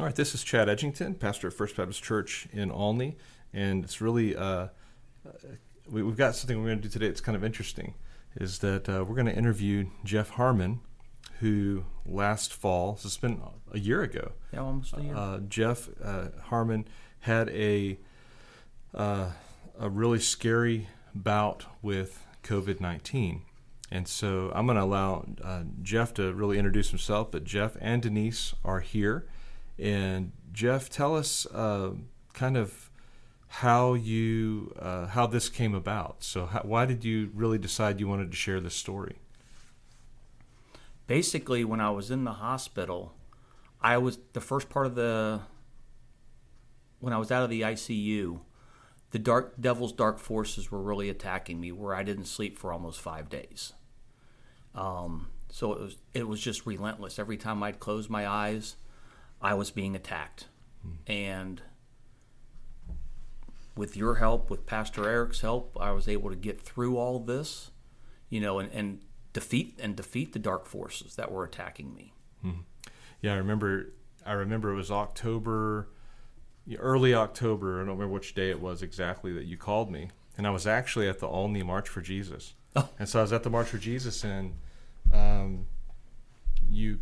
[0.00, 3.16] All right, this is Chad Edgington, pastor at First Baptist Church in Olney,
[3.52, 4.66] and it's really uh,
[5.88, 7.06] we, have got something we're going to do today.
[7.06, 7.94] It's kind of interesting,
[8.34, 10.80] is that uh, we're going to interview Jeff Harmon,
[11.38, 14.32] who last fall, so it's been a year ago.
[14.52, 15.14] Yeah, almost a year.
[15.14, 16.88] Uh, Jeff uh, Harmon
[17.20, 17.96] had a
[18.94, 19.30] uh,
[19.78, 23.42] a really scary bout with COVID nineteen.
[23.92, 28.02] And so I'm going to allow uh, Jeff to really introduce himself, but Jeff and
[28.02, 29.28] Denise are here
[29.78, 31.90] and Jeff, tell us uh,
[32.32, 32.90] kind of
[33.48, 36.22] how you uh, how this came about.
[36.22, 39.16] So, how, why did you really decide you wanted to share this story?
[41.06, 43.14] Basically, when I was in the hospital,
[43.80, 45.42] I was the first part of the
[47.00, 48.40] when I was out of the ICU.
[49.10, 53.00] The dark devil's dark forces were really attacking me, where I didn't sleep for almost
[53.00, 53.72] five days.
[54.74, 57.18] Um, so it was it was just relentless.
[57.18, 58.74] Every time I'd close my eyes,
[59.44, 60.46] I was being attacked.
[60.82, 60.94] Hmm.
[61.06, 61.62] And
[63.76, 67.70] with your help, with Pastor Eric's help, I was able to get through all this,
[68.30, 69.00] you know, and, and
[69.34, 72.14] defeat and defeat the dark forces that were attacking me.
[72.40, 72.60] Hmm.
[73.20, 73.92] Yeah, I remember.
[74.26, 75.90] I remember it was October,
[76.78, 77.74] early October.
[77.74, 80.66] I don't remember which day it was exactly that you called me, and I was
[80.66, 82.54] actually at the Olney March for Jesus.
[82.74, 82.88] Oh.
[82.98, 84.54] And so I was at the March for Jesus, and
[85.12, 85.66] um,
[86.66, 87.00] you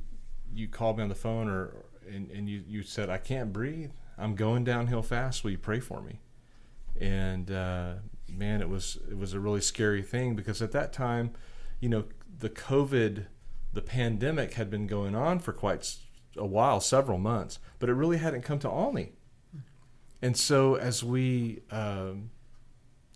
[0.52, 3.90] you called me on the phone or and, and you, you said, I can't breathe.
[4.18, 5.42] I'm going downhill fast.
[5.42, 6.20] Will you pray for me?
[7.00, 7.94] And uh,
[8.28, 11.32] man, it was it was a really scary thing because at that time,
[11.80, 12.04] you know,
[12.38, 13.26] the COVID,
[13.72, 15.96] the pandemic had been going on for quite
[16.36, 19.12] a while, several months, but it really hadn't come to Olney.
[20.20, 22.30] And so as we, um,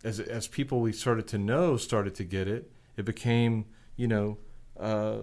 [0.03, 4.39] as as people we started to know started to get it, it became, you know,
[4.79, 5.19] uh,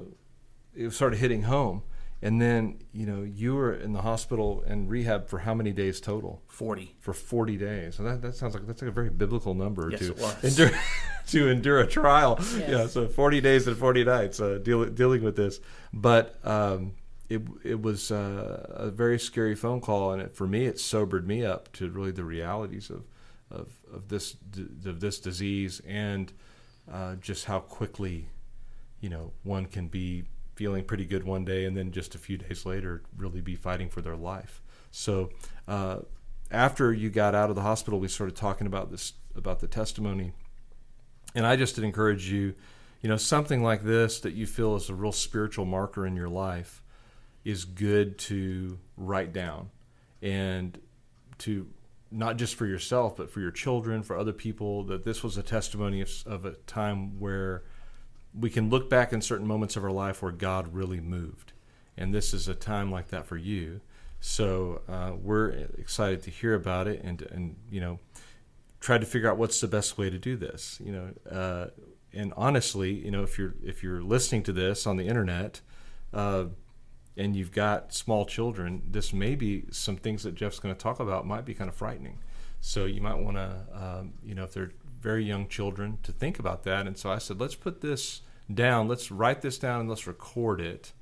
[0.75, 1.83] it started hitting home.
[2.23, 5.99] And then, you know, you were in the hospital and rehab for how many days
[5.99, 6.41] total?
[6.47, 6.95] 40.
[7.01, 7.95] For 40 days.
[7.95, 10.71] So that, that sounds like that's like a very biblical number yes, to endure
[11.27, 12.37] to endure a trial.
[12.39, 12.69] Yes.
[12.69, 15.59] Yeah, so 40 days and 40 nights uh, deal, dealing with this.
[15.91, 16.93] But um,
[17.27, 21.27] it it was uh, a very scary phone call and it, for me it sobered
[21.27, 23.03] me up to really the realities of
[23.51, 24.37] of, of this
[24.85, 26.31] of this disease and
[26.91, 28.29] uh, just how quickly
[28.99, 30.23] you know one can be
[30.55, 33.89] feeling pretty good one day and then just a few days later really be fighting
[33.89, 34.61] for their life.
[34.91, 35.31] So
[35.67, 35.99] uh,
[36.51, 40.33] after you got out of the hospital, we started talking about this about the testimony,
[41.33, 42.53] and I just encourage you,
[43.01, 46.29] you know, something like this that you feel is a real spiritual marker in your
[46.29, 46.83] life
[47.43, 49.69] is good to write down
[50.21, 50.79] and
[51.39, 51.67] to
[52.11, 55.43] not just for yourself but for your children for other people that this was a
[55.43, 57.63] testimony of, of a time where
[58.37, 61.53] we can look back in certain moments of our life where God really moved.
[61.95, 63.81] And this is a time like that for you.
[64.19, 67.99] So uh, we're excited to hear about it and, and, you know,
[68.79, 70.79] try to figure out what's the best way to do this.
[70.83, 71.67] You know, uh,
[72.13, 75.61] and honestly, you know, if you're if you're listening to this on the internet,
[76.13, 76.45] uh,
[77.15, 80.99] and you've got small children, this may be some things that Jeff's going to talk
[80.99, 82.19] about might be kind of frightening.
[82.59, 84.71] So you might want to, um, you know, if they're
[85.03, 86.87] very young children to think about that.
[86.87, 88.21] And so I said, let's put this
[88.51, 88.87] down.
[88.87, 90.93] Let's write this down and let's record it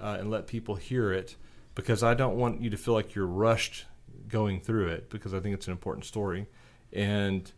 [0.00, 1.36] uh, and let people hear it
[1.74, 3.84] because I don't want you to feel like you're rushed
[4.28, 6.46] going through it because I think it's an important story.
[6.92, 7.50] And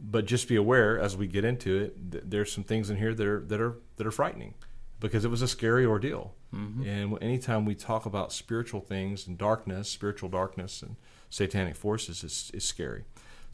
[0.00, 3.14] but just be aware as we get into it, th- there's some things in here
[3.14, 4.54] that are that are that are frightening
[5.00, 6.34] because it was a scary ordeal.
[6.54, 6.86] Mm-hmm.
[6.86, 10.96] And anytime we talk about spiritual things and darkness, spiritual darkness and
[11.30, 13.04] satanic forces is, is scary.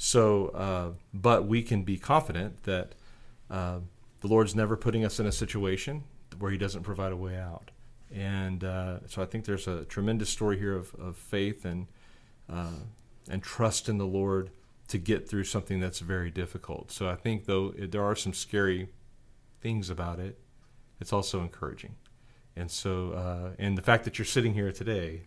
[0.03, 2.95] So, uh, but we can be confident that
[3.51, 3.81] uh,
[4.23, 6.05] the Lord's never putting us in a situation
[6.39, 7.71] where He doesn't provide a way out.
[8.11, 11.87] And uh, so I think there's a tremendous story here of, of faith and
[12.51, 12.81] uh,
[13.29, 14.49] and trust in the Lord
[14.89, 16.91] to get through something that's very difficult.
[16.91, 18.89] So I think though there are some scary
[19.61, 20.39] things about it,
[20.99, 21.97] it's also encouraging.
[22.57, 25.25] And so uh, and the fact that you're sitting here today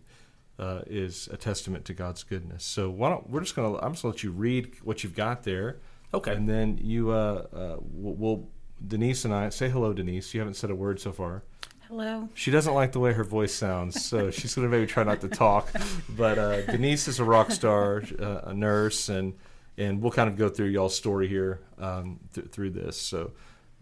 [0.58, 2.64] uh, is a testament to God's goodness.
[2.64, 5.42] So why don't we're just gonna I'm just gonna let you read what you've got
[5.42, 5.80] there.
[6.12, 6.34] Okay.
[6.34, 8.48] And then you uh, uh we'll, we'll
[8.86, 10.34] Denise and I say hello, Denise.
[10.34, 11.42] You haven't said a word so far.
[11.88, 12.28] Hello.
[12.34, 15.20] She doesn't like the way her voice sounds, so she's going to maybe try not
[15.20, 15.68] to talk.
[16.08, 19.34] But uh, Denise is a rock star, uh, a nurse, and
[19.76, 23.00] and we'll kind of go through y'all's story here um, th- through this.
[23.00, 23.32] So,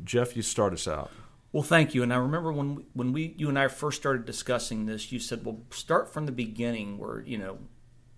[0.03, 1.11] Jeff, you start us out.
[1.53, 2.03] Well, thank you.
[2.03, 5.45] And I remember when when we you and I first started discussing this, you said,
[5.45, 7.59] "Well, start from the beginning, where you know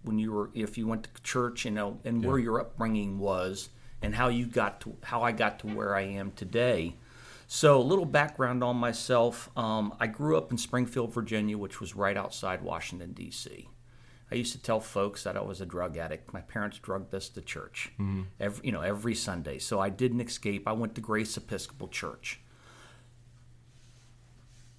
[0.03, 2.29] when you were if you went to church, you know, and yeah.
[2.29, 3.71] where your upbringing was,
[4.01, 6.97] and how you got to how I got to where I am today."
[7.47, 9.51] So, a little background on myself.
[9.57, 13.69] Um, I grew up in Springfield, Virginia, which was right outside Washington, D.C.
[14.31, 16.33] I used to tell folks that I was a drug addict.
[16.33, 17.93] My parents drugged us to church,
[18.41, 19.59] every, you know, every Sunday.
[19.59, 20.67] So I didn't escape.
[20.67, 22.41] I went to Grace Episcopal Church.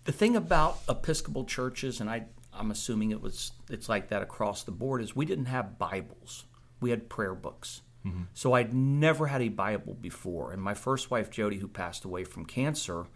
[0.06, 4.64] The thing about Episcopal churches, and I, I'm assuming it was it's like that across
[4.64, 6.46] the board, is we didn't have Bibles.
[6.80, 7.82] We had prayer books.
[8.06, 8.24] Mm-hmm.
[8.36, 10.52] So I'd never had a Bible before.
[10.52, 13.08] And my first wife, Jody, who passed away from cancer,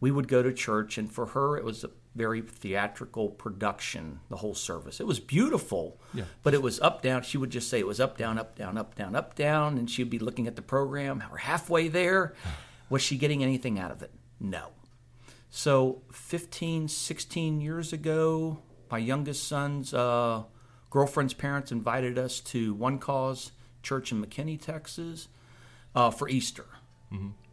[0.00, 4.36] we would go to church, and for her, it was a very theatrical production, the
[4.36, 5.00] whole service.
[5.00, 6.24] It was beautiful, Yeah.
[6.44, 7.22] but it was up, down.
[7.22, 9.90] She would just say it was up, down, up, down, up, down, up, down, and
[9.90, 11.22] she'd be looking at the program.
[11.32, 12.34] We're halfway there.
[12.90, 14.12] Was she getting anything out of it?
[14.40, 14.68] No.
[15.50, 18.58] So 15, 16 years ago,
[18.90, 20.44] my youngest son's uh,
[20.90, 23.52] girlfriend's parents invited us to One Cause
[23.82, 25.28] Church in McKinney, Texas,
[25.94, 26.66] uh, for Easter,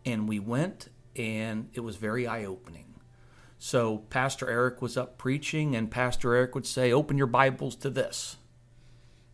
[0.05, 2.95] and we went, and it was very eye opening.
[3.57, 7.89] So Pastor Eric was up preaching, and Pastor Eric would say, "Open your Bibles to
[7.89, 8.37] this."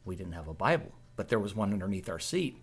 [0.05, 2.61] We didn't have a Bible, but there was one underneath our seat,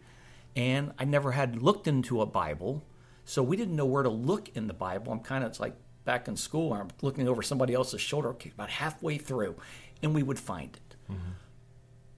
[0.54, 2.84] and I never had looked into a Bible,
[3.24, 5.12] so we didn't know where to look in the Bible.
[5.12, 5.74] I'm kind of it's like
[6.08, 9.56] back in school, I'm looking over somebody else's shoulder, okay, about halfway through,
[10.02, 10.96] and we would find it.
[11.12, 11.32] Mm-hmm.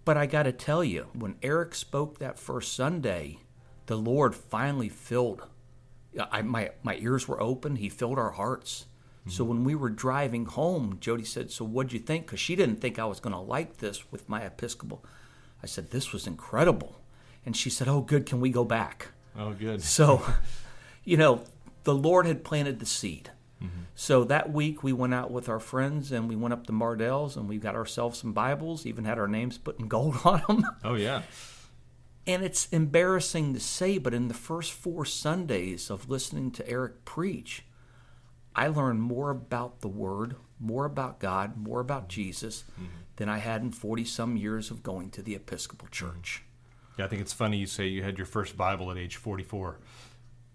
[0.04, 3.38] But I got to tell you, when Eric spoke that first Sunday,
[3.86, 5.42] the Lord finally filled.
[6.30, 7.74] I, my my ears were open.
[7.74, 8.86] He filled our hearts.
[9.22, 9.30] Mm-hmm.
[9.30, 12.80] So when we were driving home, Jody said, "So what'd you think?" Because she didn't
[12.80, 15.04] think I was going to like this with my Episcopal.
[15.64, 17.00] I said, "This was incredible,"
[17.44, 18.24] and she said, "Oh, good.
[18.24, 19.82] Can we go back?" Oh, good.
[19.82, 20.24] So,
[21.04, 21.42] you know,
[21.82, 23.32] the Lord had planted the seed.
[23.62, 23.82] Mm-hmm.
[23.94, 27.36] So that week we went out with our friends and we went up to Mardel's
[27.36, 30.64] and we got ourselves some Bibles, even had our names put in gold on them.
[30.82, 31.22] Oh, yeah.
[32.26, 37.04] And it's embarrassing to say, but in the first four Sundays of listening to Eric
[37.04, 37.64] preach,
[38.54, 42.20] I learned more about the Word, more about God, more about mm-hmm.
[42.20, 42.86] Jesus mm-hmm.
[43.16, 46.42] than I had in 40 some years of going to the Episcopal Church.
[46.98, 49.78] Yeah, I think it's funny you say you had your first Bible at age 44.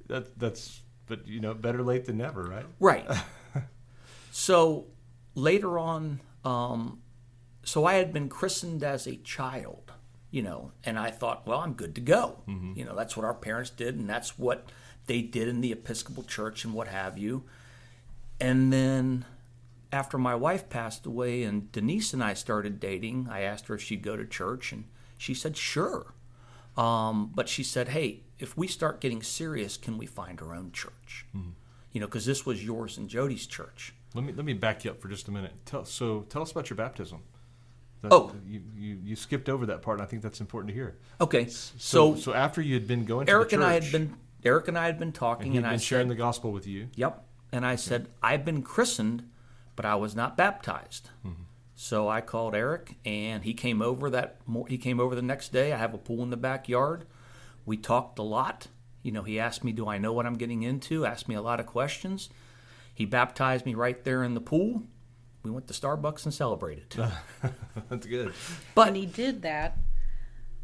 [0.08, 2.66] That, that's, but you know, better late than never, right?
[2.80, 3.07] Right.
[4.31, 4.88] so
[5.36, 7.02] later on, um,
[7.63, 9.92] so I had been christened as a child,
[10.31, 12.44] you know, and I thought, well, I'm good to go.
[12.75, 14.72] You know, that's what our parents did, and that's what
[15.07, 17.44] they did in the Episcopal Church and what have you.
[18.40, 19.25] And then
[19.92, 23.81] after my wife passed away and Denise and I started dating, I asked her if
[23.81, 24.86] she'd go to church, and
[25.18, 26.13] she said, sure.
[26.75, 30.72] Um, but she said, hey, if we start getting serious, can we find our own
[30.72, 31.26] church?
[31.32, 31.50] Hmm.
[31.92, 33.94] You know, because this was yours and Jody's church.
[34.14, 35.54] Let me let me back you up for just a minute.
[35.66, 37.20] Tell, so tell us about your baptism.
[38.02, 38.34] That- Oh.
[38.46, 40.98] you, you you skipped over that part, and I think that's important to hear.
[41.20, 43.92] Okay, So so, so after you had been going, to Eric the and I had
[43.92, 46.16] been Eric and I had been talking, and and, had I been sharing said, the
[46.20, 46.90] gospel with you.
[46.96, 49.30] "Yep," and I said, "I've been christened,
[49.76, 51.44] but I was not baptized." Mm-hmm.
[51.74, 54.38] So I called Eric, and he came over that.
[54.68, 55.74] He came over the next day.
[55.74, 57.06] I have a pool in the backyard.
[57.66, 58.68] We talked a lot.
[59.02, 61.42] You know, he asked me, "Do I know what I'm getting into?" Asked me a
[61.42, 62.30] lot of questions.
[62.94, 64.84] He baptized me right there in the pool.
[65.44, 66.96] We went to Starbucks and celebrated.
[67.90, 68.34] that's good.
[68.74, 69.78] But and he did that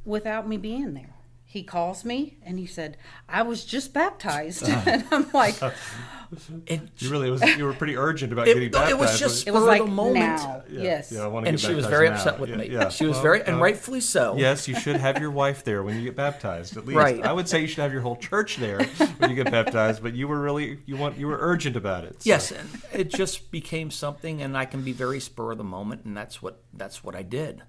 [0.05, 1.13] without me being there.
[1.51, 2.95] He calls me and he said,
[3.27, 5.61] "I was just baptized," and I'm like,
[6.65, 9.47] it, You really was you were pretty urgent about It- getting baptized." it was just-
[9.47, 10.15] "It was like of the moment.
[10.37, 12.15] now, Yeah, yes." Yeah, I want to and get she was very now.
[12.15, 12.69] upset with Yeah, me.
[12.69, 12.87] Yeah.
[12.87, 14.37] She was Well, very, and uh, rightfully so.
[14.37, 16.77] Yes, you should have your wife there when you get baptized.
[16.77, 17.21] At least Right.
[17.21, 18.81] I would say you should have your whole church there
[19.17, 20.01] when you get baptized.
[20.01, 22.23] But you were really you want you were urgent about it.
[22.23, 25.65] so- Yes, and it just became something, and I can be very spur of the
[25.65, 27.63] moment, and that's what that's what I did.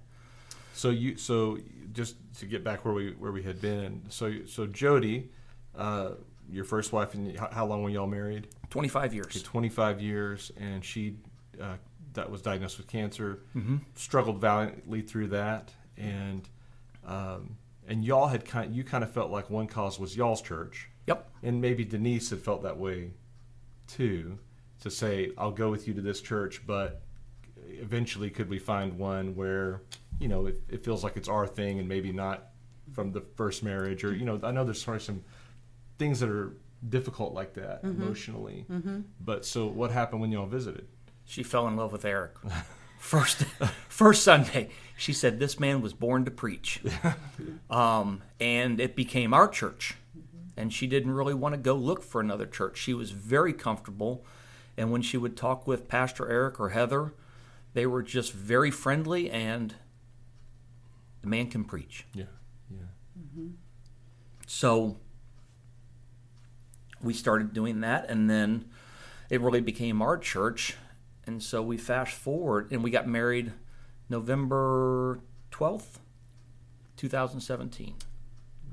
[0.73, 1.57] So you so
[1.93, 4.03] just to get back where we where we had been.
[4.09, 5.29] So so Jody,
[5.75, 6.11] uh,
[6.49, 8.47] your first wife, and how, how long were y'all married?
[8.69, 9.41] Twenty five years.
[9.43, 11.17] Twenty five years, and she
[11.61, 11.77] uh,
[12.13, 13.39] that was diagnosed with cancer.
[13.55, 13.77] Mm-hmm.
[13.95, 16.47] Struggled valiantly through that, and
[17.05, 17.57] um,
[17.87, 20.89] and y'all had kind you kind of felt like one cause was y'all's church.
[21.05, 21.29] Yep.
[21.43, 23.11] and maybe Denise had felt that way
[23.87, 24.39] too.
[24.81, 27.01] To say, I'll go with you to this church, but
[27.67, 29.81] eventually, could we find one where
[30.23, 32.47] you know it, it feels like it's our thing, and maybe not
[32.93, 35.23] from the first marriage, or you know, I know there's sort of some
[35.97, 36.55] things that are
[36.87, 38.01] difficult like that mm-hmm.
[38.01, 38.65] emotionally.
[38.71, 39.01] Mm-hmm.
[39.19, 40.87] But so, what happened when y'all visited?
[41.25, 42.35] She fell in love with Eric.
[42.99, 43.43] First,
[43.89, 46.79] first Sunday, she said this man was born to preach,
[47.69, 49.95] um, and it became our church.
[50.17, 50.61] Mm-hmm.
[50.61, 52.77] And she didn't really want to go look for another church.
[52.77, 54.25] She was very comfortable,
[54.77, 57.13] and when she would talk with Pastor Eric or Heather,
[57.73, 59.75] they were just very friendly, and
[61.23, 62.05] the man can preach.
[62.13, 62.25] Yeah,
[62.69, 63.45] yeah,
[64.45, 64.97] So
[67.01, 68.65] we started doing that, and then
[69.29, 70.75] it really became our church.
[71.25, 73.53] And so we fast forward, and we got married
[74.09, 75.99] November twelfth,
[76.97, 77.95] two thousand seventeen.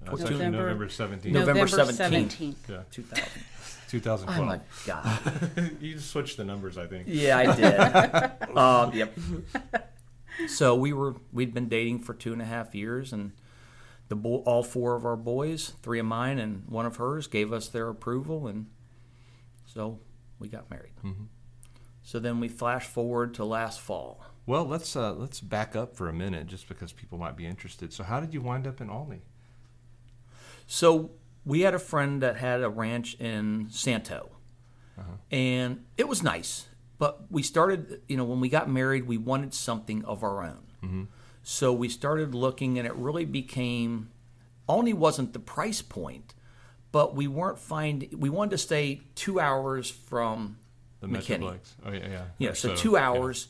[0.07, 2.26] Uh, it's actually November- November 17th, November November 17th.
[2.26, 2.54] 17th.
[2.69, 3.25] yeah, 2000.
[3.90, 4.40] 2012.
[4.40, 5.76] Oh my god.
[5.80, 7.04] you switched the numbers, I think.
[7.07, 8.57] Yeah, I did.
[8.57, 9.12] um, yep.
[10.49, 13.32] So we were we'd been dating for two and a half years, and
[14.08, 17.52] the bo- all four of our boys, three of mine and one of hers, gave
[17.52, 18.66] us their approval, and
[19.66, 19.99] so
[20.38, 20.92] we got married.
[22.02, 24.25] So then we flash forward to last fall.
[24.46, 27.92] Well, let's uh, let's back up for a minute, just because people might be interested.
[27.92, 29.22] So, how did you wind up in Olney?
[30.66, 31.10] So
[31.44, 34.30] we had a friend that had a ranch in Santo,
[35.30, 36.66] and it was nice.
[37.00, 41.09] But we started, you know, when we got married, we wanted something of our own.
[41.42, 44.11] So we started looking, and it really became
[44.69, 46.35] only wasn't the price point,
[46.92, 48.21] but we weren't finding.
[48.21, 50.59] We wanted to stay two hours from
[51.00, 51.40] The McKinney.
[51.40, 51.75] Metroplex.
[51.87, 52.25] Oh yeah, yeah.
[52.37, 53.09] Yeah, so, So, two yeah.
[53.09, 53.49] hours,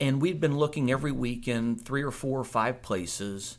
[0.00, 3.58] and we'd been looking every weekend, three or four or five places.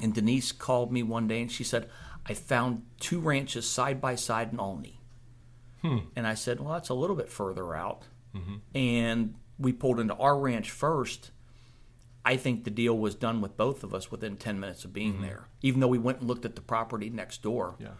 [0.00, 1.90] And Denise called me one day and she said,
[2.24, 5.00] "I found two ranches side by side in Olney."
[5.82, 5.98] Hmm.
[6.14, 8.02] And I said, "Well, that's a little bit further out."
[8.36, 8.54] Mm-hmm.
[8.74, 11.30] And we pulled into our ranch first.
[12.24, 15.22] I think the deal was done with both of us within ten minutes of being
[15.22, 15.48] there.
[15.62, 17.82] Even though we went and looked at the property next door, Mm-hmm.
[17.84, 17.90] Yeah.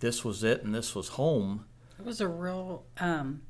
[0.00, 1.64] this was it, and this was home.
[1.98, 3.42] It was a real um,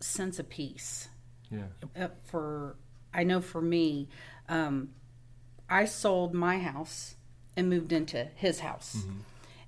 [0.00, 1.08] sense of peace.
[1.50, 1.64] Yeah.
[2.00, 2.76] Uh, for
[3.12, 4.08] I know for me,
[4.48, 4.90] um,
[5.68, 7.16] I sold my house
[7.56, 8.96] and moved into his house,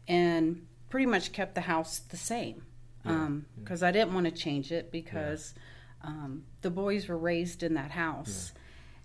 [0.09, 2.63] and pretty much kept the house the same
[3.03, 5.55] because I didn't want to change it because
[6.03, 8.53] um, the boys were raised in that house,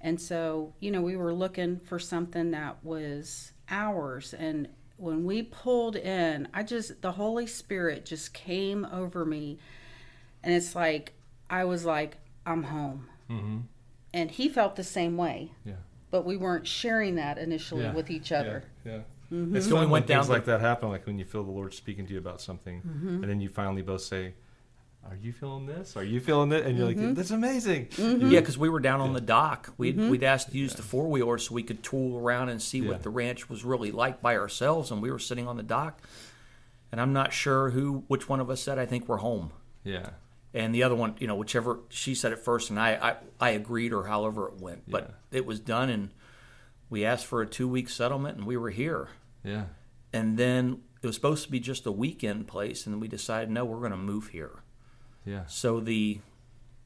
[0.02, 4.70] and so you know we were looking for something that was ours and.
[5.00, 9.60] When we pulled in, I just, the Holy Spirit just came over me.
[10.42, 11.14] And it's like,
[11.52, 13.08] I was like, I'm home.
[13.30, 13.58] Mm-hmm.
[14.16, 15.74] And he felt the same way, Yeah.
[16.10, 17.94] but we weren't sharing that initially Yeah.
[17.94, 18.64] with each other.
[18.84, 19.02] Yeah.
[19.32, 19.56] Mm-hmm.
[19.56, 21.52] It's So we when went down things like that happen, like when you feel the
[21.52, 23.08] Lord speaking to you about something, Mm-hmm.
[23.08, 24.34] and then you finally both say,
[25.10, 25.98] "Are you feeling this?
[25.98, 27.06] Are you feeling it?" And you're Mm-hmm.
[27.08, 29.74] like, "That's amazing." Yeah, because we were down on the dock.
[29.78, 32.80] We'd, we'd asked to use the four wheeler so we could tool around and see
[32.80, 32.90] Yeah.
[32.90, 34.92] what the ranch was really like by ourselves.
[34.92, 36.02] And we were sitting on the dock,
[36.92, 39.52] and I'm not sure who, which one of us said, "I think we're home,"
[39.84, 40.12] Yeah.
[40.54, 43.50] and the other one, you know, whichever she said it first, and I, I, I
[43.52, 44.90] agreed or however it went.
[44.90, 46.10] But it was done, and
[46.90, 49.10] we asked for a two week settlement, and we were here.
[49.44, 49.66] Yeah.
[50.14, 53.66] And then it was supposed to be just a weekend place, and we decided no,
[53.66, 54.52] we're going to move here.
[55.26, 55.46] Yeah.
[55.48, 56.20] So the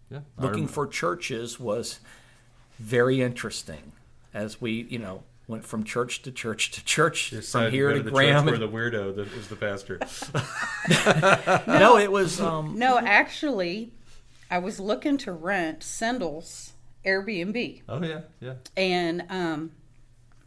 [0.09, 0.19] Yeah.
[0.37, 1.99] Looking rem- for churches was
[2.79, 3.91] very interesting
[4.33, 7.97] as we you know went from church to church to church You from here go
[7.97, 9.99] to the graham where the weirdo that was the pastor.
[11.67, 13.91] no it was um No, actually,
[14.49, 16.73] I was looking to rent Sendel's
[17.05, 17.81] Airbnb.
[17.89, 18.21] oh yeah.
[18.39, 18.53] Yeah.
[18.77, 19.71] And um,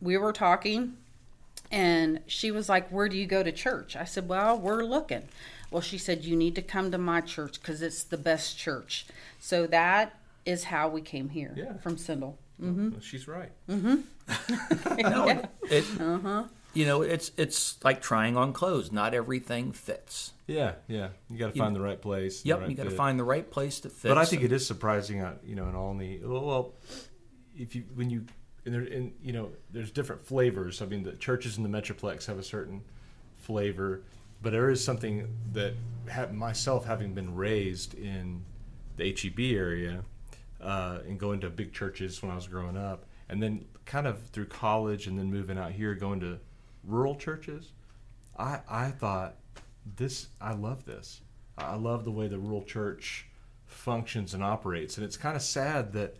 [0.04, 0.96] we were talking,
[1.70, 3.96] and she was like, Where do you go to church?
[3.96, 5.22] I said, Well, we're looking.
[5.70, 9.06] Well, she said, You need to come to my church because it's the best church.
[9.40, 11.78] So that is how we came here Yeah.
[11.78, 12.34] from Sindel.
[12.58, 13.00] Well, mm-hmm.
[13.00, 13.50] she's right.
[13.68, 15.00] Mm-hmm.
[15.10, 15.28] no
[15.64, 16.44] it uh-huh.
[16.72, 20.74] you know it's it's like trying on clothes not everything fits Yeah.
[20.88, 21.08] Yeah.
[21.28, 22.44] You got to You- find the right place.
[22.44, 24.52] yep right you got to find the right place that fits But I think it
[24.52, 26.74] is surprising, uh, you know, in all the well,
[27.56, 28.24] if you when you
[28.64, 30.80] and there, and you know, there's different flavors.
[30.80, 32.82] I mean, the churches in the Metroplex have a certain
[33.36, 34.02] flavor,
[34.42, 35.74] but there is something that
[36.10, 38.44] ha- myself, having been raised in
[38.96, 40.02] the HEB area
[40.60, 44.22] uh, and going to big churches when I was growing up, and then kind of
[44.28, 46.38] through college and then moving out here, going to
[46.84, 47.72] rural churches.
[48.38, 49.36] I I thought
[49.96, 50.28] this.
[50.40, 51.20] I love this.
[51.56, 53.26] I love the way the rural church
[53.66, 56.16] functions and operates, and it's kind of sad that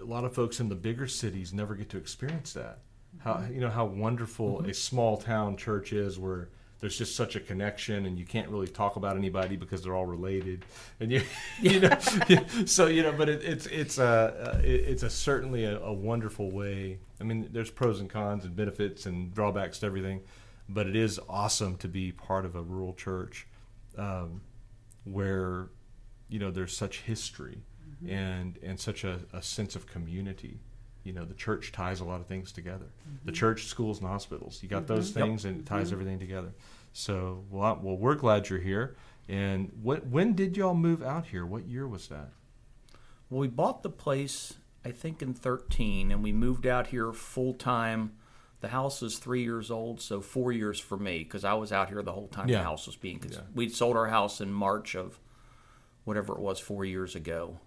[0.00, 2.78] a lot of folks in the bigger cities never get to experience that.
[3.18, 6.48] How you know how wonderful a small town church is, where
[6.80, 10.06] there's just such a connection, and you can't really talk about anybody because they're all
[10.06, 10.64] related,
[11.00, 11.22] and you
[11.60, 11.98] you know
[12.66, 13.12] so you know.
[13.12, 16.98] But it, it's it's a it's a certainly a, a wonderful way.
[17.20, 20.20] I mean, there's pros and cons and benefits and drawbacks to everything,
[20.68, 23.46] but it is awesome to be part of a rural church
[23.98, 24.40] um,
[25.04, 25.68] where
[26.28, 27.64] you know there's such history
[28.02, 28.14] Mm-hmm.
[28.14, 30.60] and and such a, a sense of community.
[31.04, 32.86] You know the church ties a lot of things together.
[32.86, 33.26] Mm-hmm.
[33.26, 34.62] The church schools and hospitals.
[34.62, 34.94] You got mm-hmm.
[34.94, 35.24] those Yep.
[35.24, 36.52] things and it ties everything together.
[36.92, 38.96] So well, well we're glad you're here.
[39.28, 41.44] And what when did y'all move out here?
[41.46, 42.30] What year was that?
[43.28, 44.54] Well we bought the place
[44.84, 48.12] i think in 13 and we moved out here full time
[48.60, 51.88] The house is three years old, so four years for me because I was out
[51.88, 52.58] here the whole time Yeah.
[52.58, 53.18] the house was being.
[53.18, 53.42] Cause Yeah.
[53.54, 55.18] we'd sold our house in March of
[56.04, 57.58] whatever it was four years ago,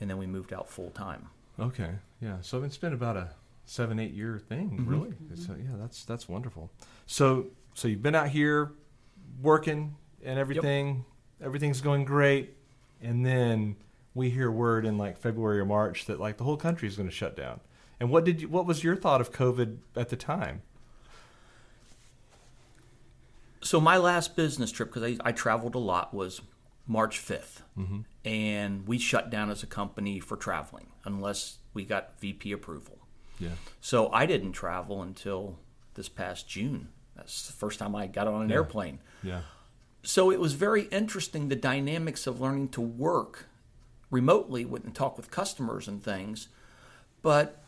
[0.00, 1.28] and then we moved out full time.
[1.58, 2.36] Okay, yeah.
[2.42, 3.30] So it's been about a
[3.64, 4.90] seven, eight year thing, Mm-hmm.
[4.90, 5.14] really.
[5.34, 6.70] So yeah, that's that's wonderful.
[7.06, 8.72] So so you've been out here
[9.42, 11.04] working and everything.
[11.42, 12.56] Everything's going great,
[13.02, 13.76] and then
[14.14, 17.08] we hear word in like February or March that like the whole country is going
[17.08, 17.60] to shut down.
[18.00, 18.48] And what did you?
[18.48, 20.62] What was your thought of COVID at the time?
[23.62, 26.40] So my last business trip, because I, I traveled a lot, was
[26.86, 27.62] March 5th.
[27.78, 28.00] Mm-hmm.
[28.24, 32.98] And we shut down as a company for traveling unless we got VP approval.
[33.38, 33.50] Yeah.
[33.80, 35.58] So I didn't travel until
[35.94, 36.88] this past June.
[37.14, 38.56] That's the first time I got on an Yeah.
[38.56, 39.00] airplane.
[39.22, 39.42] Yeah.
[40.02, 43.46] So it was very interesting the dynamics of learning to work
[44.10, 46.48] remotely and talk with customers and things.
[47.22, 47.62] But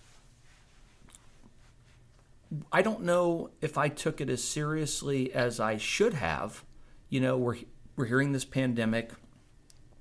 [2.72, 6.64] I don't know if I took it as seriously as I should have.
[7.08, 7.56] You know, we're
[7.99, 9.11] we're hearing this pandemic.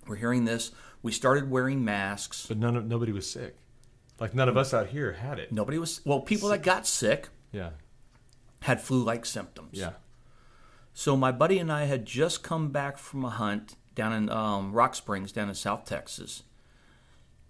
[0.05, 0.71] We're hearing this.
[1.01, 2.45] We started wearing masks.
[2.47, 3.55] But none of nobody was sick.
[4.19, 5.51] Like none of us out here had it.
[5.51, 6.21] Nobody was well.
[6.21, 7.71] People that got sick Yeah.
[8.61, 9.71] had flu-like symptoms.
[9.73, 9.93] Yeah.
[10.93, 14.71] So my buddy and I had just come back from a hunt down in um,
[14.73, 16.43] Rock Springs, down in South Texas.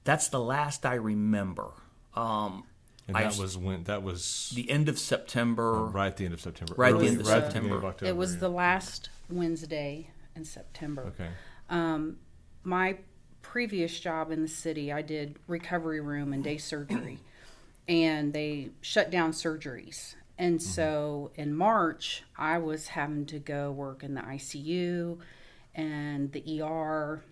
[0.06, 1.72] That's the last I remember.
[2.16, 2.64] Um,
[3.08, 5.86] And I- that was when that was the end of September.
[5.86, 6.74] right at the end of September.
[6.78, 7.78] Right at the end of right at the beginning September.
[7.78, 8.40] of October, It was yeah.
[8.40, 11.02] the last Wednesday in September.
[11.20, 11.30] Okay.
[11.70, 12.18] Um,
[12.64, 12.98] my
[13.42, 17.20] previous job in the city, I did recovery room and day surgery,
[17.88, 20.16] and they shut down surgeries.
[20.38, 25.18] And so in March, I was having to go work in the ICU
[25.74, 27.24] and the ER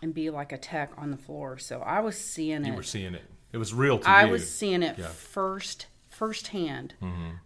[0.00, 1.58] and be like a tech on the floor.
[1.58, 2.68] So I was seeing it.
[2.68, 3.24] You were seeing it.
[3.52, 4.30] It was real to I you.
[4.32, 5.04] was seeing it Yeah.
[5.04, 5.12] Mm-hmm.
[5.14, 6.94] first, firsthand.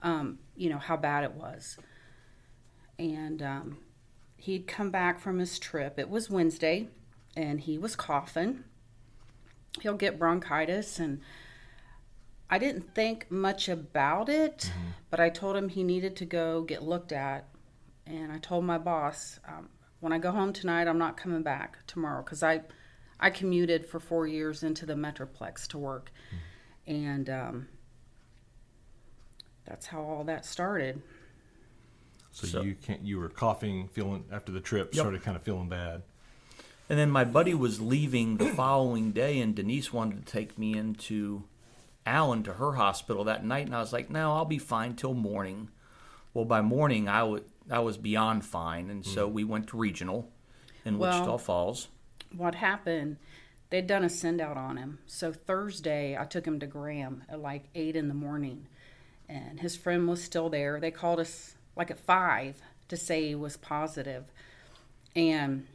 [0.02, 1.76] Um, you know how bad it was,
[2.98, 3.78] and um,
[4.44, 5.98] he'd come back from his trip.
[5.98, 6.88] It was Wednesday,
[7.34, 8.64] and he was coughing.
[9.80, 11.20] He'll get bronchitis, and
[12.50, 14.90] I didn't think much about it, Mm-hmm.
[15.10, 17.48] but I told him he needed to go get looked at,
[18.06, 21.78] and I told my boss, um, when I go home tonight, I'm not coming back
[21.86, 22.60] tomorrow because I,
[23.18, 26.12] I commuted for four years into the Metroplex to work,
[26.86, 27.68] and um,
[29.64, 31.00] that's how all that started.
[32.34, 33.02] So, So- you can't.
[33.02, 35.00] You were coughing, feeling after the trip, Yep.
[35.00, 36.02] started kind of feeling bad.
[36.90, 40.76] And then my buddy was leaving the following day, and Denise wanted to take me
[40.76, 41.44] into
[42.04, 45.14] Allen to her hospital that night, and I was like, "No, I'll be fine till
[45.14, 45.70] morning."
[46.34, 49.34] Well, by morning, I wa- I was beyond fine, and so mm-hmm.
[49.34, 50.30] we went to regional
[50.84, 51.88] in Well- Wichita Falls.
[52.36, 53.16] What happened?
[53.70, 54.98] They'd done a send out on him.
[55.06, 58.66] So Thursday, I took him to Graham at like eight in the morning,
[59.28, 60.80] and his friend was still there.
[60.80, 64.24] They called us like at five to say he was positive,
[65.16, 65.66] and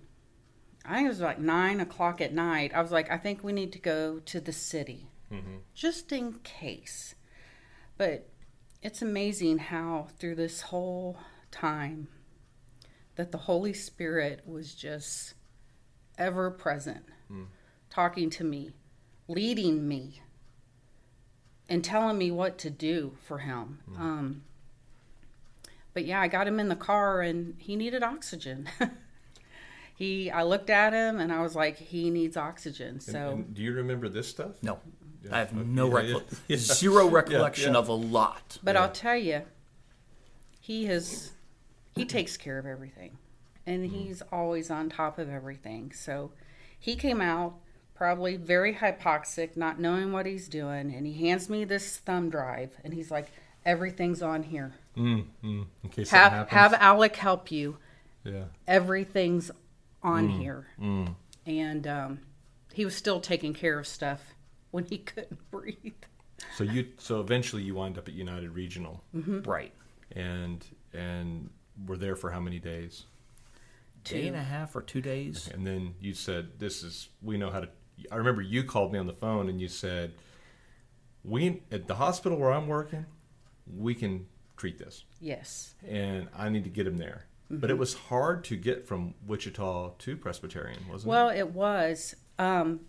[0.86, 2.72] I think it was like nine o'clock at night.
[2.74, 5.58] I was like, I think we need to go to the city, mm-hmm.
[5.74, 7.16] just in case.
[7.98, 8.30] But
[8.82, 11.18] it's amazing how through this whole
[11.52, 12.08] time
[13.16, 15.34] that the Holy Spirit was just
[16.18, 17.46] ever present, mm.
[17.90, 18.72] talking to me,
[19.28, 20.22] leading me,
[21.68, 23.80] and telling me what to do for him.
[23.92, 24.00] Mm.
[24.00, 24.44] Um,
[25.93, 28.67] but yeah, I got him in the car and he needed oxygen.
[29.95, 32.99] he, I looked at him and I was like, he needs oxygen.
[32.99, 34.62] So and do you remember this stuff?
[34.63, 34.80] No,
[35.23, 36.58] Yeah, I have no yeah, yeah, recollection, yeah.
[36.58, 37.80] zero recollection yeah.
[37.80, 38.58] of a lot.
[38.63, 38.82] But Yeah.
[38.84, 39.41] I'll tell you,
[40.60, 41.32] he has
[41.95, 43.17] he takes care of everything,
[43.65, 43.95] and Mm-hmm.
[43.95, 45.91] he's always on top of everything.
[45.91, 46.32] So
[46.80, 47.56] he came out
[47.93, 52.78] probably very hypoxic, not knowing what he's doing, and he hands me this thumb drive,
[52.86, 53.32] and he's like,
[53.65, 54.75] "Everything's on here.
[55.00, 56.74] Mm, mm, in case Have that have.
[56.74, 57.78] Alec help you.
[58.24, 58.44] yeah.
[58.68, 59.50] Everything's
[60.04, 61.16] on here." Mm.
[61.46, 62.20] And um,
[62.74, 64.22] he was still taking care of stuff
[64.72, 65.94] when he couldn't breathe.
[66.56, 66.88] So you.
[66.98, 69.74] So eventually you wind up at United Regional, Right,
[70.12, 71.50] and and
[71.88, 73.06] were there for how many days?
[74.06, 75.50] day and a half or two days.
[75.54, 77.70] And then you said, "This is we know how to."
[78.12, 80.14] I remember you called me on the phone and you said,
[81.24, 83.06] "We at the hospital where I'm working,
[83.68, 84.26] we can
[84.60, 85.74] treat this, Yes.
[85.88, 89.95] and I need to get him there." But it was hard to get from Wichita
[89.98, 91.32] to Presbyterian, wasn't Well, it?
[91.32, 92.15] Well, it was.
[92.38, 92.82] Um,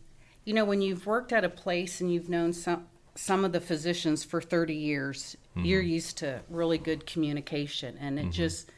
[0.45, 3.61] you know, when you've worked at a place and you've known some some of the
[3.61, 8.71] physicians for 30 years, you're used to really good communication, and it just,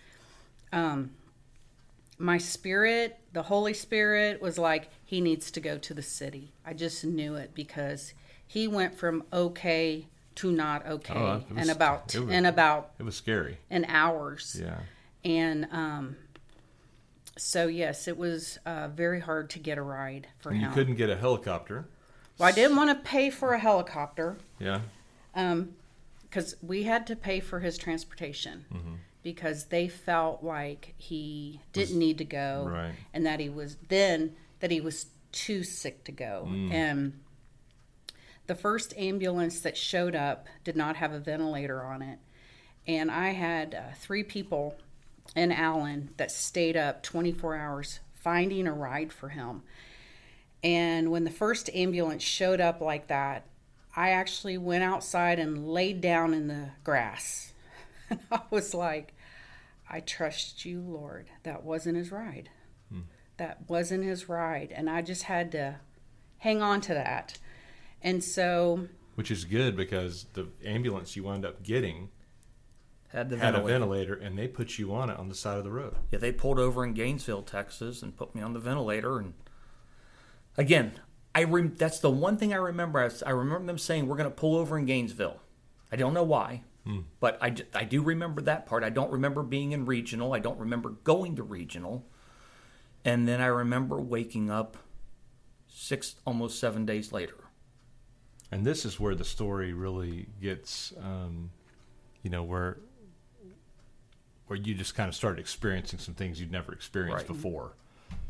[0.72, 1.10] um,
[2.18, 6.54] my spirit, the Holy Spirit, was like, he needs to go to the city.
[6.64, 8.14] I just knew it because
[8.46, 13.02] he went from okay to not okay Oh, was- in about was- in about It
[13.04, 13.58] was scary.
[13.70, 14.56] an hours.
[14.60, 14.78] Yeah.
[15.24, 16.16] And um,
[17.36, 20.96] so yes, it was uh, very hard to get a ride for And you couldn't
[20.96, 21.86] get a helicopter.
[22.38, 24.80] Well, I didn't want to pay for a helicopter Yeah.
[25.34, 25.74] um
[26.22, 28.94] because we had to pay for his transportation Mm-hmm.
[29.22, 32.94] because they felt like he didn't need to go Right.
[33.12, 37.12] and that he was then that he was too sick to go and
[38.46, 42.18] the first ambulance that showed up did not have a ventilator on it
[42.86, 44.76] and i had uh, three people
[45.36, 49.62] in allen that stayed up 24 hours finding a ride for him
[50.62, 53.46] and when the first ambulance showed up like that,
[53.96, 57.52] I actually went outside and laid down in the grass.
[58.08, 59.14] And I was like,
[59.90, 61.28] I trust you, Lord.
[61.42, 62.50] That wasn't his ride.
[63.38, 64.72] That wasn't his ride.
[64.74, 65.76] And I just had to
[66.38, 67.38] hang on to that.
[68.02, 72.10] And so, Which is good because the ambulance you wound up getting
[73.08, 73.78] Had the had a ventilator.
[73.78, 75.94] ventilator and they put you on it on the side of the road.
[76.10, 79.18] Yeah, they pulled over in Gainesville, Texas, and put me on the ventilator.
[79.18, 79.34] And
[80.56, 80.92] again,
[81.34, 83.00] I rem- that's the one thing I remember.
[83.00, 85.40] I, I remember them saying we're going to pull over in Gainesville.
[85.90, 87.00] I don't know why, hmm.
[87.20, 88.82] but I, I do remember that part.
[88.82, 90.32] I don't remember being in regional.
[90.32, 92.06] I don't remember going to regional.
[93.04, 94.76] And then I remember waking up
[95.68, 97.34] six, almost seven days later.
[98.52, 101.50] And this is where the story really gets, um,
[102.22, 102.78] you know, where
[104.46, 107.36] where you just kind of started experiencing some things you'd never experienced Right.
[107.36, 107.72] before.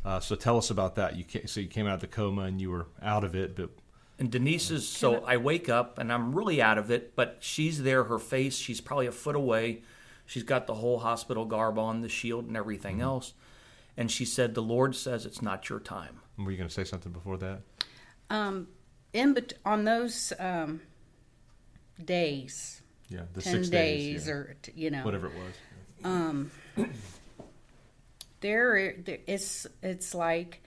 [0.05, 1.17] Uh, so tell us about that.
[1.17, 3.57] You ca so you came out of the coma and you were out of it,
[3.57, 3.71] but
[4.19, 8.05] And Denise's, so I wake up and I'm really out of it, but she's there,
[8.05, 9.83] her face, she's probably a foot away.
[10.25, 13.35] She's got the whole hospital garb on, the shield and everything else.
[13.97, 16.21] And she said, The Lord says it's not your time.
[16.39, 17.63] were you going to say something before that?
[18.31, 18.69] um,
[19.13, 20.81] in bet- on those um,
[22.03, 24.33] days, Yeah, the 10 six days, yeah.
[24.33, 25.33] or, t- you know, whatever it
[26.05, 26.87] was.
[28.41, 30.63] there, there it's it's like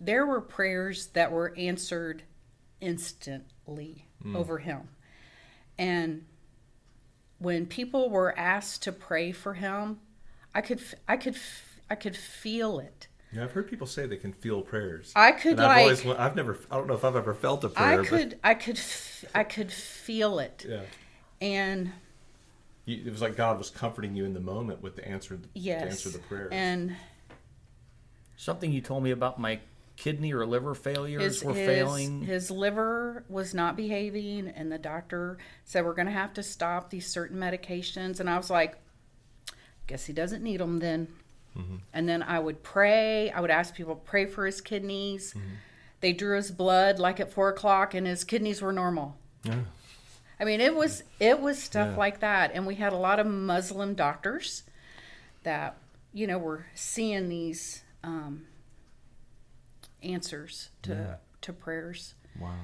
[0.00, 2.22] there were prayers that were answered
[2.80, 4.88] instantly over him.
[5.78, 6.26] And
[7.38, 9.98] when people were asked to pray for him
[10.54, 11.36] i could I could
[11.88, 15.12] I could feel it Yeah, I've heard people say they can feel prayers.
[15.14, 17.62] I could, and I've like- always, I've never, I don't know if I've ever felt
[17.64, 18.00] a prayer.
[18.00, 20.80] i could i could f- i could feel it yeah,
[21.40, 21.92] and
[22.86, 25.82] You- it was like God was comforting you in the moment with the answer, yes
[25.82, 26.48] to answer the prayers.
[26.52, 26.96] and
[28.36, 29.60] Something you told me about my
[29.96, 32.22] kidney or liver failures his, were his, failing.
[32.22, 36.88] his liver was not behaving and the doctor said we're going to have to stop
[36.88, 38.76] these certain medications and i was like
[39.86, 41.06] guess he doesn't need them then
[41.56, 41.76] Mm-hmm.
[41.92, 45.46] and then i would pray i would ask people pray for his kidneys Mm-hmm.
[46.00, 49.60] they drew his blood like at four o'clock and his kidneys were normal Yeah.
[50.38, 51.96] i mean it was it was stuff Yeah.
[51.98, 54.62] like that and we had a lot of muslim doctors
[55.42, 55.76] that
[56.12, 58.46] you know were seeing these um,
[60.02, 61.14] answers to Yeah.
[61.42, 62.54] to prayers Wow.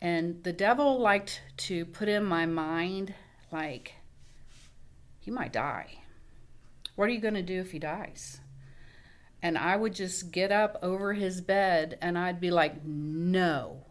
[0.00, 3.14] and the devil liked to put in my mind
[3.52, 3.94] like
[5.20, 5.98] he might die
[6.96, 8.40] what are you going to do if he dies?
[9.42, 13.84] And i would just get up over his bed and i'd be like no.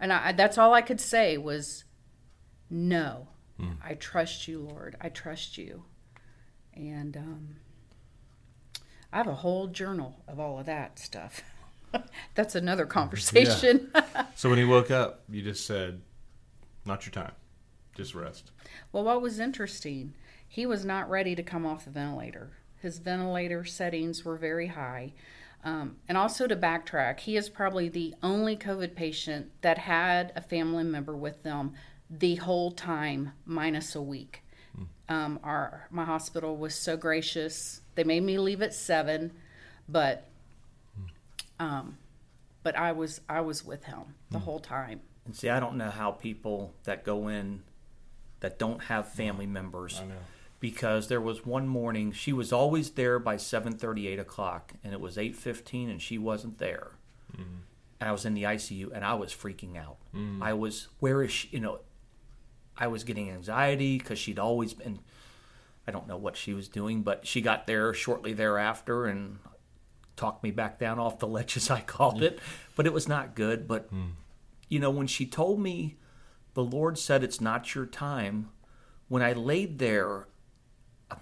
[0.00, 1.84] And I, that's all i could say was
[2.70, 3.28] no.
[3.84, 4.96] I trust you lord.
[5.00, 5.84] I trust you.
[6.74, 7.56] And um,
[9.12, 11.42] i have a whole journal of all of that stuff.
[12.34, 13.90] That's another conversation.
[14.34, 16.00] So when he woke up, you just said,
[16.86, 17.32] "Not your time.
[17.94, 18.50] Just rest."
[18.90, 20.14] Well, what was interesting,
[20.52, 22.50] he was not ready to come off the ventilator.
[22.82, 25.14] His ventilator settings were very high.
[25.64, 30.42] Um, and also to backtrack, he is probably the only COVID patient that had a
[30.42, 31.72] family member with them
[32.10, 34.42] the whole time, minus a week.
[35.08, 39.32] Um, our my hospital was so gracious; they made me leave at seven,
[39.88, 40.28] but
[41.58, 41.96] um,
[42.62, 45.00] but I was I was with him the whole time.
[45.24, 47.62] and see, I don't know how people that go in
[48.40, 50.14] that don't have family members I know.
[50.62, 55.00] Because there was one morning she was always there by 7.30 8 o'clock and it
[55.00, 56.92] was 8.15 and she wasn't there.
[58.00, 59.96] And i was in the icu and i was freaking out.
[60.14, 60.40] Mm.
[60.40, 61.80] I was where is she you know
[62.78, 65.00] i was getting anxiety because she'd always been
[65.88, 69.38] i don't know what she was doing but she got there shortly thereafter and
[70.14, 72.38] talked me back down off the ledge as i called it.
[72.76, 74.12] But it was not good but mm.
[74.68, 75.96] you know when she told me
[76.54, 78.50] the lord said it's not your time
[79.08, 80.28] when i laid there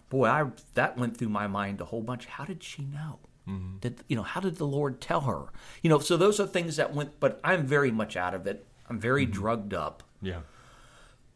[0.08, 2.26] boy, I that went through my mind a whole bunch.
[2.26, 3.18] How did she know?
[3.48, 3.78] Mm-hmm.
[3.78, 5.46] Did you know how did the Lord tell her?
[5.82, 7.18] You know, so those are things that went.
[7.20, 8.66] But I'm very much out of it.
[8.88, 9.32] I'm very mm-hmm.
[9.32, 10.02] drugged up.
[10.22, 10.40] Yeah.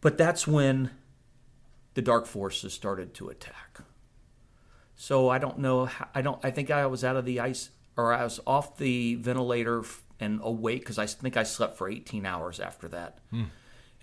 [0.01, 0.91] But that's when
[1.95, 3.81] the dark forces started to attack.
[4.97, 5.89] So I don't know.
[6.15, 6.45] I don't.
[6.45, 9.83] I think I was out of the ice, or I was off the ventilator
[10.21, 13.19] and awake because I think I slept for 18 hours after that.
[13.31, 13.45] Hmm.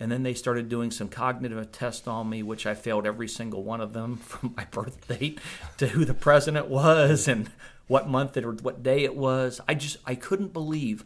[0.02, 3.62] And then they started doing some cognitive tests on me, which I failed every single
[3.62, 5.38] one of them from my birth date
[5.78, 7.48] to who the president was and
[7.86, 9.60] what month it or what day it was.
[9.68, 11.04] I just I couldn't believe.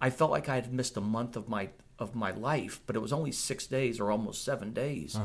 [0.00, 3.00] I felt like I had missed a month of my of my life, but it
[3.00, 5.18] was only six days or almost seven days.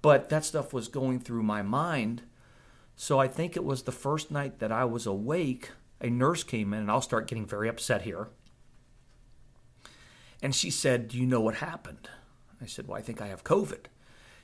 [0.00, 2.22] But that stuff was going through my mind.
[2.96, 5.70] So I think it was the first night that I was awake.
[6.00, 8.30] A nurse came in, and I'll start getting very upset here.
[10.42, 12.08] And she said, "Do you know what happened?"
[12.62, 13.86] I said, "Well, I think I have COVID."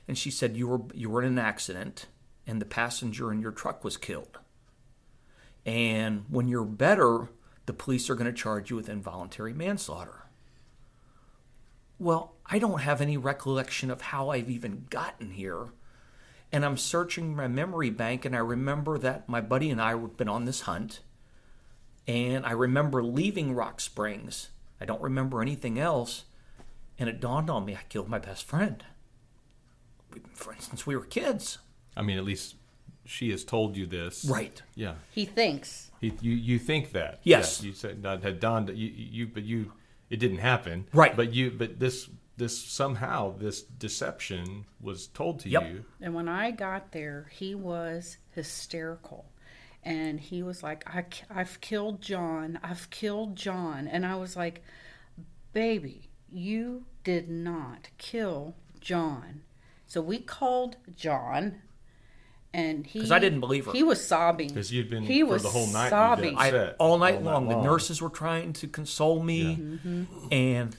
[0.07, 2.07] And she said, "You were you were in an accident,
[2.45, 4.39] and the passenger in your truck was killed.
[5.65, 7.29] And when you're better,
[7.65, 10.25] the police are going to charge you with involuntary manslaughter."
[11.99, 15.73] Well, I don't have any recollection of how I've even gotten here.
[16.51, 20.17] And I'm searching my memory bank, and I remember that my buddy and I had
[20.17, 21.01] been on this hunt.
[22.07, 24.49] And I remember leaving Rock Springs.
[24.81, 26.23] I don't remember anything else.
[26.99, 28.83] And it dawned on me I killed my best friend.
[30.13, 31.59] We've been friends since we were kids.
[31.95, 32.55] I mean, at least
[33.05, 34.25] she has told you this.
[34.25, 34.61] Right.
[34.75, 34.95] Yeah.
[35.11, 35.91] He thinks.
[36.01, 37.19] He, you you think that?
[37.23, 37.61] Yes.
[37.61, 38.69] Yeah, you said that had dawned.
[38.69, 39.71] You, you but you
[40.09, 40.87] it didn't happen.
[40.93, 41.15] Right.
[41.15, 45.63] But you but this this somehow this deception was told to Yep.
[45.71, 45.85] you.
[46.01, 49.25] And when I got there, he was hysterical.
[49.83, 52.59] And he was like, I, I've killed John.
[52.63, 53.87] I've killed John.
[53.87, 54.61] And I was like,
[55.53, 59.41] baby, you did not kill John.
[59.87, 61.61] So we called John.
[62.51, 63.71] And he because I didn't believe her.
[63.71, 66.35] He was sobbing because you'd been- He for was the whole night sobbing.
[66.35, 67.47] I, all night all night long.
[67.47, 67.63] The long.
[67.63, 69.77] nurses were trying to console me,
[70.31, 70.75] and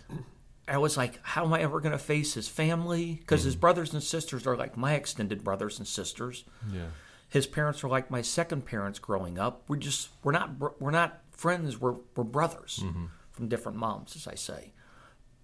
[0.67, 3.19] I was like, "How am I ever going to face his family?
[3.21, 3.61] Because his mm-hmm.
[3.61, 6.43] brothers and sisters are like my extended brothers and sisters.
[6.73, 6.87] Yeah.
[7.29, 9.63] His parents are like my second parents growing up.
[9.69, 11.81] We're just we're not we're not friends.
[11.81, 13.07] We're we're brothers mm-hmm.
[13.31, 14.73] from different moms, as I say.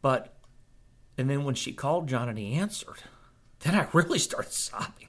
[0.06, 0.36] But
[1.18, 3.02] and then when she called John and he answered,
[3.58, 5.08] then I really started sobbing,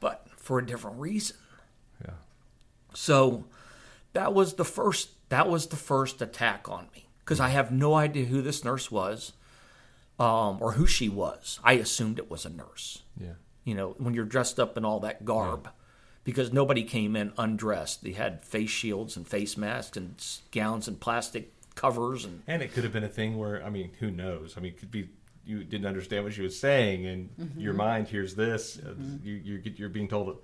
[0.00, 1.36] but for a different reason.
[2.02, 2.14] Yeah.
[2.94, 3.44] So
[4.14, 7.92] that was the first that was the first attack on me because I have no
[7.94, 9.34] idea who this nurse was
[10.18, 11.60] um, or who she was.
[11.62, 13.02] I assumed it was a nurse.
[13.20, 13.34] Yeah.
[13.62, 15.68] You know, when you're dressed up in all that garb,
[16.24, 18.02] because nobody came in undressed.
[18.02, 20.14] They had face shields and face masks and
[20.50, 23.90] gowns and plastic covers and And it could have been a thing where I mean,
[24.00, 24.54] who knows?
[24.56, 25.08] I mean, it could be
[25.44, 27.60] you didn't understand what she was saying, and Mm-hmm.
[27.60, 28.78] your mind hears this.
[28.78, 30.38] uh, You you get you're being told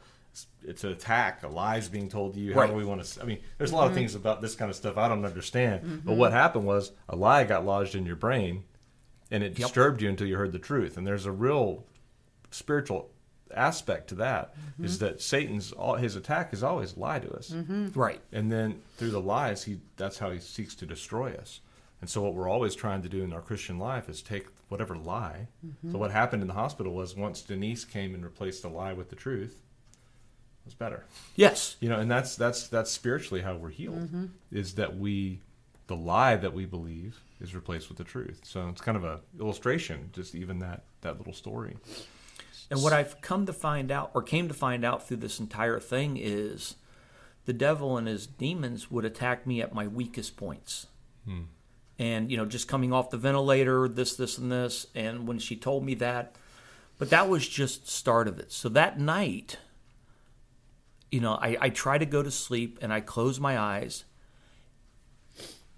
[0.63, 2.53] it's, an attack, a lie's being told to you.
[2.53, 2.71] How Right.
[2.71, 3.23] do we want to?
[3.23, 6.03] I mean, there's a lot of things about this kind of stuff I don't understand.
[6.05, 8.65] But what happened was a lie got lodged in your brain,
[9.31, 9.69] and it Yep.
[9.69, 10.97] disturbed you until you heard the truth.
[10.97, 11.87] And there's a real
[12.51, 13.11] spiritual
[13.55, 15.07] aspect to that is mm-hmm.
[15.07, 17.51] that Satan's all his attack is always lie to us.
[17.51, 17.99] Mm-hmm.
[17.99, 18.21] Right.
[18.33, 21.61] and then through the lies he that's how he seeks to destroy us.
[22.01, 24.97] And so what we're always trying to do in our christian life is take whatever
[24.97, 25.49] lie.
[25.67, 25.93] Mm-hmm.
[25.93, 29.11] So what happened in the hospital was once denise came and replaced the lie with
[29.11, 31.05] the truth it was better.
[31.37, 31.77] Yes.
[31.81, 34.09] you know and that's that's that's spiritually how we're healed
[34.53, 35.41] is that we
[35.87, 38.41] the lie that we believe is replaced with the truth.
[38.45, 41.77] So it's kind of a illustration just even that that little story
[42.71, 45.81] And what I've come to find out, or came to find out through this entire
[45.81, 46.75] thing, is
[47.47, 50.87] the devil and his demons would attack me at my weakest points.
[51.25, 51.43] Hmm.
[51.99, 54.87] And, you know, just coming off the ventilator, this, this, and this.
[54.95, 56.37] And when she told me that,
[56.99, 58.53] but that was just start of it.
[58.53, 59.59] So that night,
[61.11, 64.05] you know, I, I try to go to sleep and I close my eyes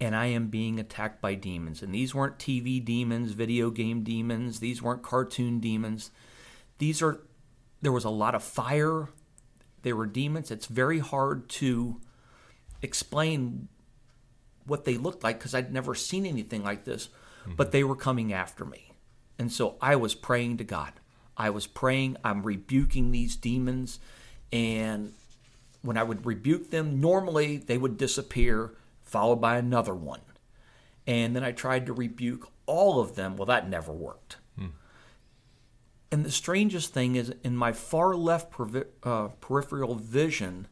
[0.01, 1.83] and I am being attacked by demons.
[1.83, 6.11] And these weren't TV demons, video game demons, these weren't cartoon demons.
[6.81, 7.21] These are,
[7.83, 9.11] there was a lot of fire.
[9.83, 10.51] They were demons.
[10.51, 12.01] It's very hard to
[12.83, 13.69] explain
[14.67, 17.11] what they looked like because I'd never seen anything like this,
[17.43, 17.55] mm-hmm.
[17.57, 18.95] but they were coming after me.
[19.39, 20.95] And so I was praying to God.
[21.37, 23.99] I was praying, I'm rebuking these demons.
[24.53, 25.13] And
[25.83, 30.21] when I would rebuke them, normally they would disappear, followed by another one.
[31.07, 33.37] And then I tried to rebuke all of them.
[33.37, 34.37] Well, that never worked.
[36.13, 38.53] And the strangest thing is, in my far left
[39.05, 40.67] uh, peripheral vision,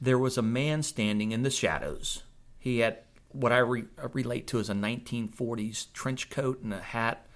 [0.00, 2.22] there was a man standing in the shadows.
[2.58, 6.80] He had what I re- uh, relate to as a 1940s trench coat and a
[6.80, 7.26] hat.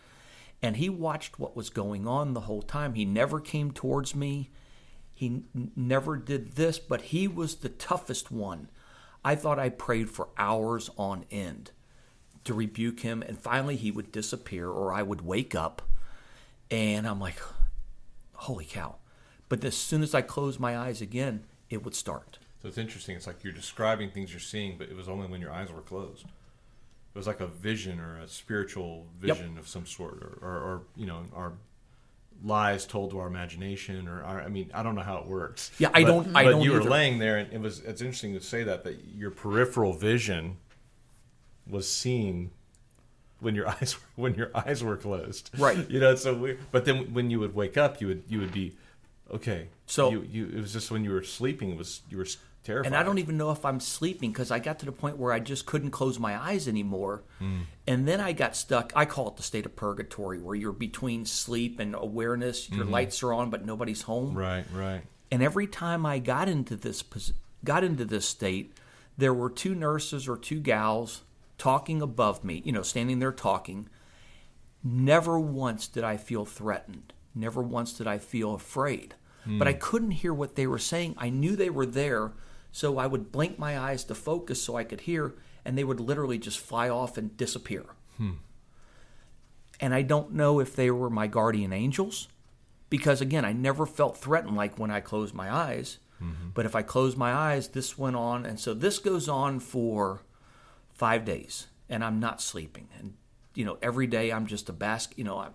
[0.63, 2.95] And he watched what was going on the whole time.
[2.95, 4.51] He never came towards me.
[5.13, 8.71] He n- never did this, but he was the toughest one.
[9.23, 11.71] I thought I prayed for hours on end
[12.45, 15.83] to rebuke him, and finally he would disappear, or I would wake up,
[16.71, 17.41] and I'm like,
[18.33, 18.97] holy cow.
[19.49, 22.39] But as soon as I closed my eyes again, it would start.
[22.63, 23.17] So it's interesting.
[23.17, 25.83] It's like you're describing things you're seeing, but it was only when your eyes were
[25.83, 26.25] closed.
[26.25, 29.61] It was like a vision or a spiritual vision yep.
[29.61, 31.53] of some sort, or, or, or, you know, our
[32.43, 35.71] lies told to our imagination, or our, I mean, I don't know how it works.
[35.79, 36.33] Yeah, I but, don't.
[36.33, 36.83] But I don't you either.
[36.83, 37.81] were laying there, and it was.
[37.81, 40.57] It's interesting to say that that your peripheral vision
[41.67, 42.51] was seeing
[43.45, 45.51] when your eyes when your eyes were closed.
[45.59, 45.89] Right.
[45.91, 48.53] You know, so we, but then when you would wake up, you would you would
[48.53, 48.77] be
[49.33, 49.69] okay.
[49.87, 52.27] So you, you it was just when you were sleeping, it was you were
[52.65, 52.87] terrified.
[52.87, 55.33] And I don't even know if I'm sleeping because I got to the point where
[55.33, 57.23] I just couldn't close my eyes anymore.
[57.41, 57.63] Mm.
[57.87, 58.93] And then I got stuck.
[58.97, 62.71] I call it the state of purgatory, where you're between sleep and awareness.
[62.71, 62.93] Your mm-hmm.
[62.93, 64.35] lights are on, but nobody's home.
[64.35, 65.03] Right, right.
[65.31, 67.05] And every time I got into this
[67.65, 68.73] got into this state,
[69.17, 71.23] there were two nurses or two gals
[71.59, 72.63] talking above me.
[72.65, 73.89] You know, standing there talking.
[74.83, 77.13] Never once did I feel threatened.
[77.35, 79.15] Never once did I feel afraid.
[79.47, 79.59] Mm.
[79.59, 81.15] But I couldn't hear what they were saying.
[81.19, 82.33] I knew they were there,
[82.71, 86.01] so I would blink my eyes to focus so I could hear, and they would
[86.01, 87.85] literally just fly off and disappear.
[88.17, 88.33] Hmm.
[89.81, 92.29] And I don't know if they were my guardian angels,
[92.91, 95.99] because again, I never felt threatened like when I closed my eyes.
[96.23, 96.51] Mm-hmm.
[96.55, 98.47] But if I closed my eyes, this went on.
[98.47, 100.23] And so this goes on for
[100.95, 102.89] five days, and I'm not sleeping.
[102.99, 103.15] And,
[103.55, 105.19] you know, every day I'm just a basket.
[105.19, 105.49] You know, I,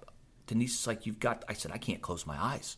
[0.45, 2.77] Denise is like, You've got, I said, I can't close my eyes.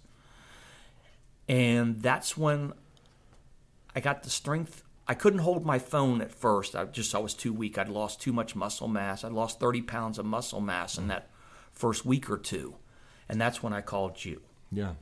[1.50, 2.74] And that's when
[3.95, 4.84] I got the strength.
[5.08, 6.76] I couldn't hold my phone at first.
[6.76, 7.78] I just I was too weak.
[7.78, 9.26] I'd lost too much muscle mass.
[9.26, 11.30] I'd lost 30 pounds of muscle mass in that
[11.74, 12.76] first week or two.
[13.28, 14.41] And that's when I called you.
[14.71, 14.93] Yeah.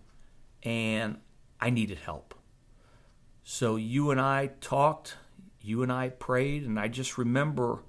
[0.64, 1.18] And
[1.62, 2.34] I needed help.
[3.44, 5.18] So you and I talked,
[5.70, 7.84] you and I prayed, and I just remember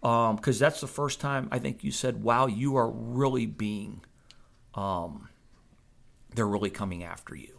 [0.00, 4.04] because um, that's the first time I think you said, "Wow, you are really being,
[4.74, 5.28] um,
[6.34, 7.53] they're really coming after you."